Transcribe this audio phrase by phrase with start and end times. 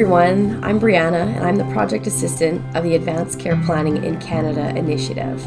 [0.00, 4.74] everyone, I'm Brianna, and I'm the project assistant of the Advance Care Planning in Canada
[4.74, 5.44] initiative.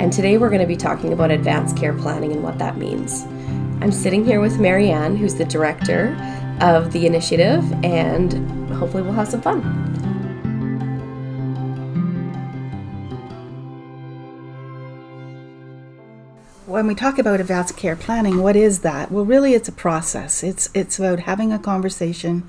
[0.00, 3.24] And today we're going to be talking about advanced care planning and what that means.
[3.80, 6.16] I'm sitting here with Marianne, who's the director
[6.60, 9.91] of the initiative, and hopefully we'll have some fun.
[16.66, 19.10] When we talk about advanced care planning, what is that?
[19.10, 20.42] Well, really, it's a process.
[20.42, 22.44] It's it's about having a conversation,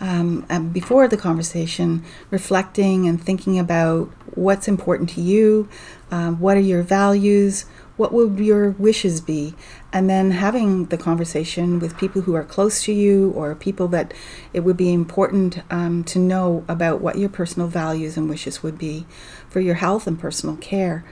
[0.00, 5.68] um, and before the conversation, reflecting and thinking about what's important to you,
[6.10, 7.66] um, what are your values,
[7.96, 9.54] what would your wishes be,
[9.92, 14.12] and then having the conversation with people who are close to you or people that
[14.52, 18.78] it would be important um, to know about what your personal values and wishes would
[18.78, 19.06] be
[19.48, 21.04] for your health and personal care.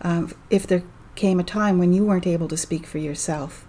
[0.00, 0.84] Um, if there
[1.18, 3.66] came a time when you weren't able to speak for yourself.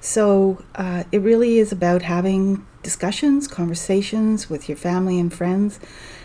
[0.00, 5.80] So uh, it really is about having discussions, conversations with your family and friends,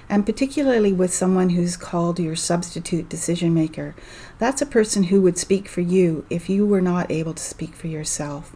[0.08, 3.96] and particularly with someone who's called your substitute decision maker.
[4.38, 7.76] That's a person who would speak for you if you were not able to speak
[7.76, 8.56] for yourself.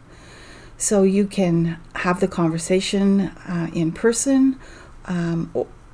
[0.77, 4.57] So you can have the conversation uh, in person,
[5.05, 5.51] um,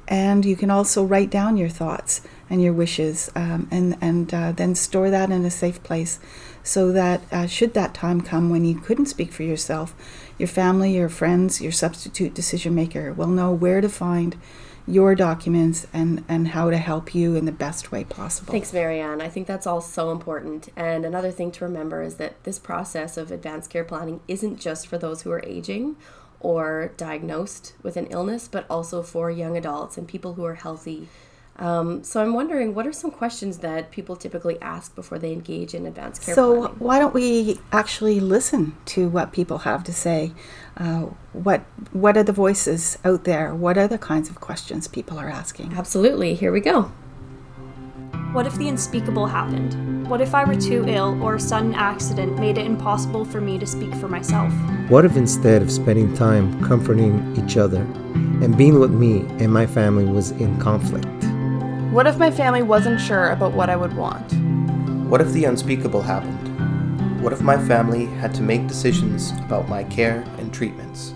[0.07, 4.51] and you can also write down your thoughts and your wishes, um, and and uh,
[4.51, 6.19] then store that in a safe place,
[6.63, 9.95] so that uh, should that time come when you couldn't speak for yourself,
[10.37, 14.37] your family, your friends, your substitute decision maker will know where to find
[14.87, 18.51] your documents and and how to help you in the best way possible.
[18.51, 19.21] Thanks, Marianne.
[19.21, 20.69] I think that's all so important.
[20.75, 24.85] And another thing to remember is that this process of advanced care planning isn't just
[24.85, 25.95] for those who are aging
[26.53, 31.07] or diagnosed with an illness, but also for young adults and people who are healthy
[31.57, 35.73] um, so I'm wondering, what are some questions that people typically ask before they engage
[35.73, 36.79] in advanced care so planning?
[36.79, 40.33] why don't we actually listen to what people have to say?
[40.75, 41.61] Uh, what
[41.93, 43.55] what are the voices out there?
[43.55, 45.73] What are the kinds of questions people are asking?
[45.75, 46.35] Absolutely.
[46.35, 46.91] Here we go.
[48.33, 49.94] What if the unspeakable happened?
[50.07, 53.57] What if I were too ill or a sudden accident made it impossible for me
[53.57, 54.53] to speak for myself?
[54.87, 59.65] What if instead of spending time comforting each other and being with me and my
[59.65, 61.07] family was in conflict?
[61.91, 64.31] What if my family wasn't sure about what I would want?
[65.09, 67.23] What if the unspeakable happened?
[67.23, 71.15] What if my family had to make decisions about my care and treatments?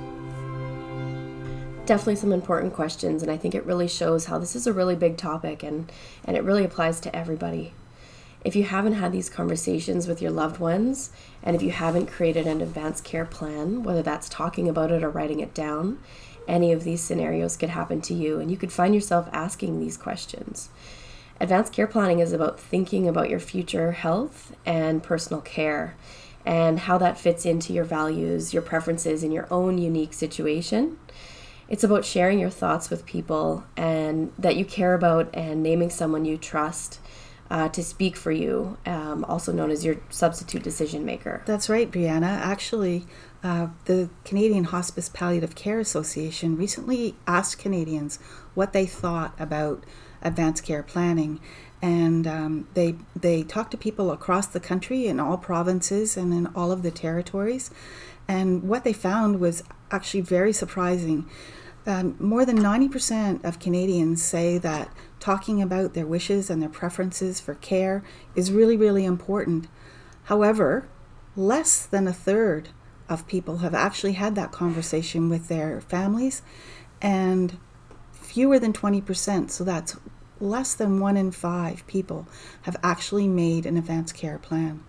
[1.85, 4.95] Definitely some important questions, and I think it really shows how this is a really
[4.95, 5.91] big topic and,
[6.25, 7.73] and it really applies to everybody.
[8.43, 11.11] If you haven't had these conversations with your loved ones,
[11.43, 15.09] and if you haven't created an advanced care plan, whether that's talking about it or
[15.09, 15.99] writing it down,
[16.47, 19.97] any of these scenarios could happen to you, and you could find yourself asking these
[19.97, 20.69] questions.
[21.41, 25.95] Advanced care planning is about thinking about your future health and personal care
[26.45, 30.97] and how that fits into your values, your preferences, in your own unique situation.
[31.67, 36.25] It's about sharing your thoughts with people and that you care about and naming someone
[36.25, 36.99] you trust
[37.49, 41.41] uh, to speak for you, um, also known as your substitute decision maker.
[41.45, 42.27] That's right, Brianna.
[42.27, 43.05] Actually,
[43.43, 48.19] uh, the Canadian Hospice Palliative Care Association recently asked Canadians
[48.53, 49.83] what they thought about
[50.21, 51.39] advanced care planning,
[51.81, 56.47] and um, they they talked to people across the country in all provinces and in
[56.47, 57.71] all of the territories,
[58.27, 61.27] and what they found was actually very surprising.
[61.85, 67.39] Um, more than 90% of Canadians say that talking about their wishes and their preferences
[67.39, 68.03] for care
[68.35, 69.67] is really, really important.
[70.25, 70.87] However,
[71.35, 72.69] less than a third
[73.07, 76.41] of people have actually had that conversation with their families,
[77.01, 77.57] and
[78.11, 79.97] fewer than 20%, so that's
[80.39, 82.27] less than one in five people,
[82.63, 84.83] have actually made an advanced care plan.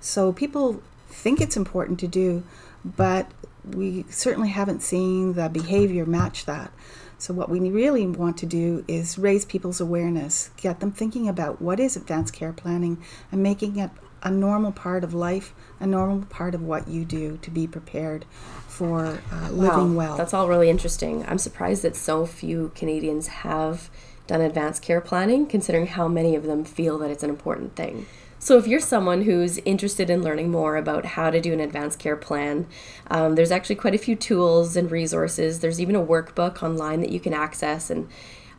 [0.00, 2.44] So people think it's important to do,
[2.84, 3.30] but
[3.72, 6.72] we certainly haven't seen the behavior match that.
[7.18, 11.62] So, what we really want to do is raise people's awareness, get them thinking about
[11.62, 13.90] what is advanced care planning and making it
[14.22, 18.24] a normal part of life, a normal part of what you do to be prepared
[18.66, 20.16] for uh, living wow, well.
[20.16, 21.24] That's all really interesting.
[21.26, 23.88] I'm surprised that so few Canadians have
[24.26, 28.06] done advanced care planning, considering how many of them feel that it's an important thing.
[28.46, 31.98] So, if you're someone who's interested in learning more about how to do an advanced
[31.98, 32.68] care plan,
[33.08, 35.58] um, there's actually quite a few tools and resources.
[35.58, 38.08] There's even a workbook online that you can access, and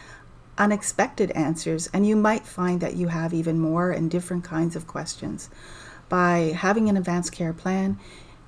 [0.59, 4.85] unexpected answers, and you might find that you have even more and different kinds of
[4.85, 5.49] questions.
[6.07, 7.99] By having an advanced care plan,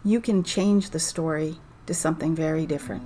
[0.04, 3.04] you can change the story to something very different.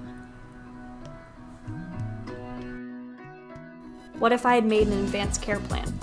[4.20, 5.98] What if I had made an advanced care plan?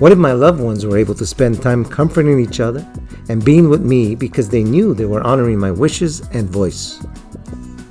[0.00, 2.90] What if my loved ones were able to spend time comforting each other
[3.28, 7.02] and being with me because they knew they were honoring my wishes and voice?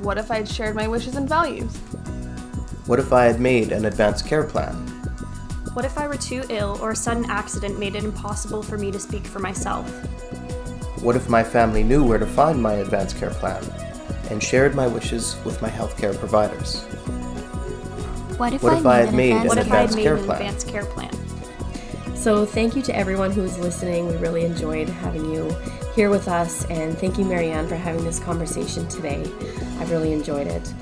[0.01, 1.71] What if I had shared my wishes and values?
[2.88, 4.73] What if I had made an advanced care plan?
[5.73, 8.89] What if I were too ill or a sudden accident made it impossible for me
[8.89, 9.88] to speak for myself?
[11.03, 13.63] What if my family knew where to find my advanced care plan
[14.31, 16.81] and shared my wishes with my healthcare providers?
[18.39, 20.17] What if, What I, if I had made an if I had advanced made an
[20.17, 21.08] advanced care plan?
[22.19, 24.07] So, thank you to everyone who is listening.
[24.07, 25.56] We really enjoyed having you
[25.95, 29.21] here with us, and thank you, Marianne, for having this conversation today.
[29.80, 30.74] I've really enjoyed it.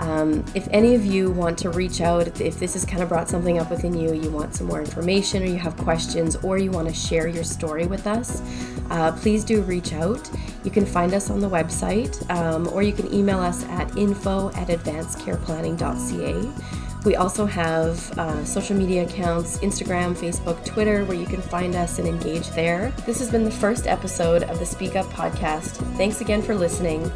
[0.00, 3.08] Um, if any of you want to reach out, if, if this has kind of
[3.08, 6.58] brought something up within you, you want some more information, or you have questions, or
[6.58, 8.42] you want to share your story with us,
[8.90, 10.30] uh, please do reach out.
[10.62, 14.50] You can find us on the website, um, or you can email us at info
[14.50, 16.91] at advancecareplanning.ca.
[17.04, 21.98] We also have uh, social media accounts Instagram, Facebook, Twitter, where you can find us
[21.98, 22.92] and engage there.
[23.06, 25.76] This has been the first episode of the Speak Up podcast.
[25.96, 27.10] Thanks again for listening.